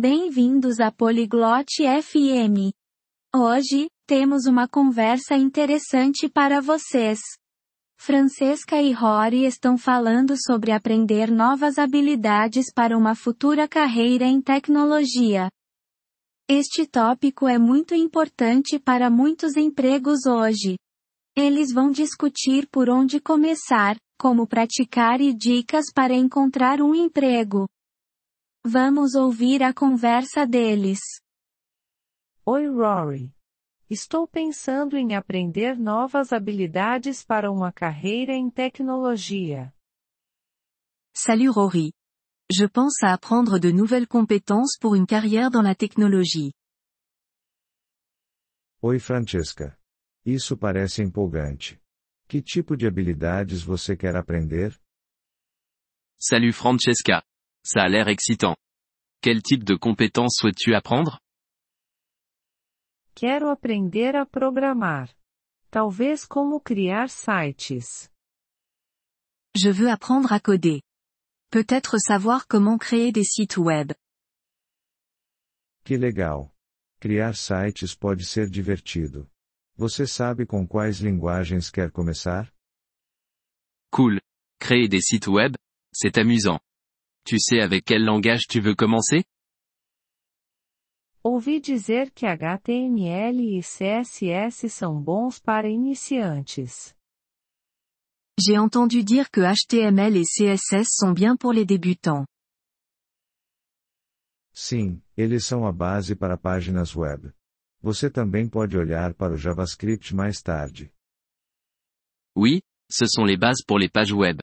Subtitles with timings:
[0.00, 2.70] Bem-vindos à Polyglot FM.
[3.34, 7.18] Hoje, temos uma conversa interessante para vocês.
[7.98, 15.48] Francesca e Rory estão falando sobre aprender novas habilidades para uma futura carreira em tecnologia.
[16.48, 20.78] Este tópico é muito importante para muitos empregos hoje.
[21.36, 27.66] Eles vão discutir por onde começar, como praticar e dicas para encontrar um emprego.
[28.70, 30.98] Vamos ouvir a conversa deles.
[32.44, 33.34] Oi, Rory.
[33.88, 39.72] Estou pensando em aprender novas habilidades para uma carreira em tecnologia.
[41.14, 41.94] Salut Rory.
[42.52, 46.52] Je pense à apprendre de nouvelles compétences pour une carrière dans la technologie.
[48.82, 49.78] Oi, Francesca.
[50.26, 51.80] Isso parece empolgante.
[52.28, 54.78] Que tipo de habilidades você quer aprender?
[56.18, 57.22] Salut Francesca.
[57.70, 58.56] Ça a l'air excitant.
[59.20, 61.20] Quel type de compétences souhaites-tu apprendre?
[63.14, 65.14] Quero aprender a programar.
[65.70, 68.08] Talvez como criar sites.
[69.54, 70.80] Je veux apprendre à coder.
[71.50, 73.92] Peut-être savoir comment créer des sites web.
[75.84, 76.50] Que legal.
[77.00, 79.28] Criar sites pode ser divertido.
[79.76, 82.50] Você sabe com quais linguagens quer começar?
[83.90, 84.20] Cool.
[84.58, 85.54] Créer des sites web,
[85.92, 86.60] c'est amusant.
[87.28, 89.22] Tu sais avec quel langage tu veux commencer?
[91.22, 96.94] Ouvi dizer que HTML e CSS são bons para iniciantes.
[98.40, 102.24] J'ai entendu dire que HTML et CSS sont bien pour les débutants.
[104.54, 107.30] Sim, eles são a base para páginas web.
[107.82, 110.90] Você também pode olhar para o JavaScript mais tarde.
[112.34, 114.40] Oui, ce sont les bases pour les pages web.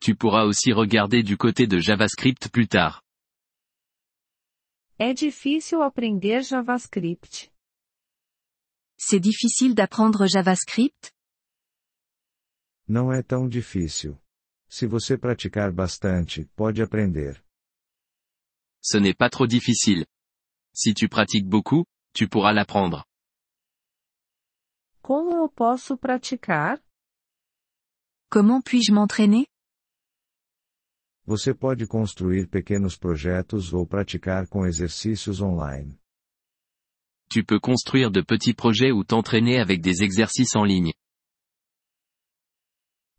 [0.00, 3.02] Tu pourras aussi regarder du côté de JavaScript plus tard.
[4.98, 7.52] É difícil aprender JavaScript.
[8.98, 11.12] C'est difficile d'apprendre JavaScript?
[12.88, 14.16] Não é tão difícil.
[14.68, 17.42] Se você praticar bastante, pode aprender.
[18.82, 20.06] Ce n'est pas trop difficile.
[20.72, 23.04] Si tu pratiques beaucoup, tu pourras l'apprendre.
[25.02, 26.80] Como eu posso praticar?
[28.30, 29.46] Comment puis-je m'entraîner?
[31.26, 35.98] Você pode construir pequenos projetos ou praticar com exercícios online.
[37.28, 40.92] Tu peux construire de petits projets ou t'entraîner avec des exercices en ligne.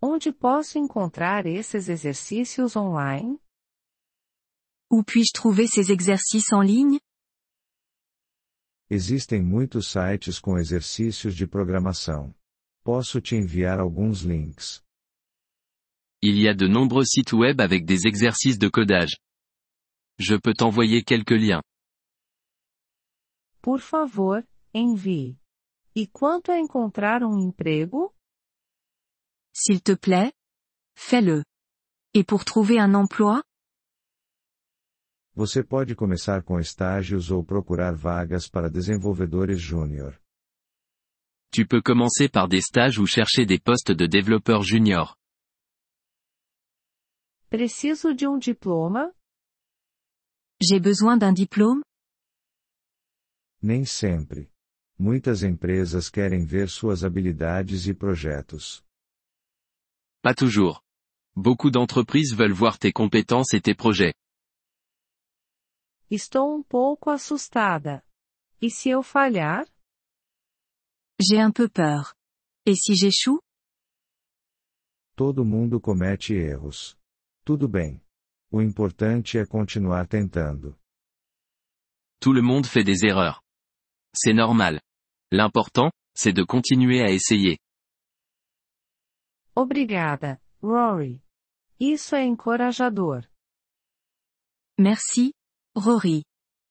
[0.00, 3.38] Onde posso encontrar esses exercícios online?
[4.90, 7.00] Où puis-je trouver ces exercices en ligne
[8.88, 12.34] Existem muitos sites com exercícios de programação.
[12.82, 14.82] Posso te enviar alguns links.
[16.22, 19.16] Il y a de nombreux sites web avec des exercices de codage.
[20.18, 21.62] Je peux t'envoyer quelques liens.
[23.62, 24.42] Por favor,
[24.74, 25.38] envie.
[25.96, 28.14] E quanto a encontrar um emprego?
[29.52, 30.32] S'il te plaît
[30.94, 31.42] Fais-le.
[32.12, 33.42] Et pour trouver un emploi?
[35.34, 40.20] Você pode começar com estágios ou procurar vagas para desenvolvedores júnior.
[41.50, 45.16] Tu peux commencer par des stages ou chercher des postes de développeur junior.
[47.50, 49.12] Preciso de um diploma?
[50.62, 51.82] J'ai besoin d'un diplôme
[53.60, 54.48] Nem sempre.
[54.96, 58.84] Muitas empresas querem ver suas habilidades e projetos.
[60.22, 60.80] Pas toujours.
[61.34, 64.14] Beaucoup d'entreprises veulent voir tes compétences et tes projets.
[66.08, 68.00] Estou um pouco assustada.
[68.62, 69.66] E se eu falhar?
[71.20, 72.14] J'ai un peu peur.
[72.64, 73.40] Et si j'échoue
[75.16, 76.99] Todo mundo comete erros.
[77.50, 78.00] Tudo bem.
[78.48, 80.78] O importante é continuar tentando.
[82.20, 83.42] Tout le monde fait des erreurs.
[84.14, 84.80] C'est normal.
[85.32, 87.58] L'important, c'est de continuer à essayer.
[89.56, 91.20] Obrigada, Rory.
[91.80, 93.28] Isso é encorajador.
[94.78, 95.32] Merci,
[95.74, 96.22] Rory.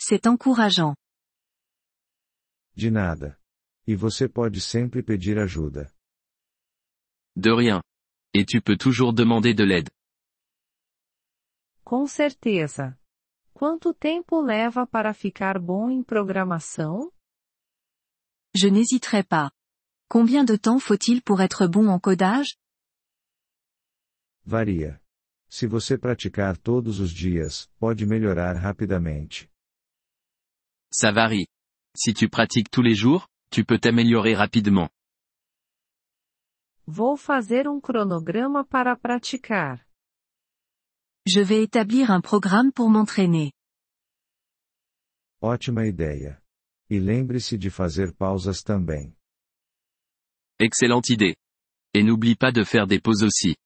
[0.00, 0.96] C'est encourageant.
[2.74, 3.38] De nada.
[3.86, 5.92] E você pode sempre pedir ajuda.
[7.36, 7.82] De rien.
[8.32, 9.90] Et tu peux toujours demander de l'aide.
[11.92, 12.98] Com certeza.
[13.52, 17.12] Quanto tempo leva para ficar bom em programação?
[18.56, 19.52] Je n'hésiterai pas.
[20.08, 22.56] Combien de temps faut-il pour être bon en codage
[24.42, 25.02] Varia.
[25.50, 29.50] Se você praticar todos os dias, pode melhorar rapidamente.
[30.90, 31.46] Ça varie.
[31.94, 34.88] Si tu pratiques tous les jours, tu peux t'améliorer rapidement.
[36.86, 39.86] Vou fazer um cronograma para praticar.
[41.26, 43.52] Je vais établir un programme pour m'entraîner.
[45.40, 46.42] Ótima ideia.
[46.90, 49.14] E lembre-se de fazer pausas também.
[50.58, 51.36] Excellente idée.
[51.94, 53.56] Et n'oublie pas de faire des pauses aussi.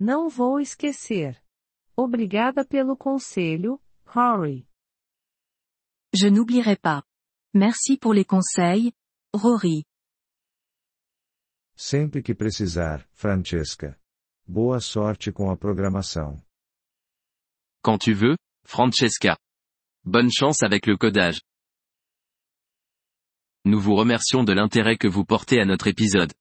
[0.00, 1.36] Não vou esquecer.
[1.96, 4.66] Obrigada pelo conselho, Rory.
[6.14, 7.02] Je n'oublierai pas.
[7.54, 8.92] Merci pour les conseils,
[9.34, 9.84] Rory.
[11.76, 13.98] Sempre que precisar, Francesca.
[14.50, 16.38] Boa sorte com a programação.
[17.82, 19.36] Quand tu veux, Francesca.
[20.06, 21.42] Bonne chance avec le codage.
[23.66, 26.32] Nous vous remercions de l'intérêt que vous portez à notre épisode.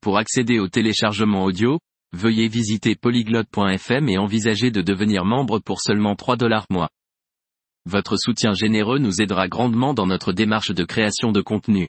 [0.00, 1.80] Pour accéder au téléchargement audio,
[2.12, 6.90] veuillez visiter polyglotte.fm et envisager de devenir membre pour seulement 3 dollars mois.
[7.84, 11.88] Votre soutien généreux nous aidera grandement dans notre démarche de création de contenu.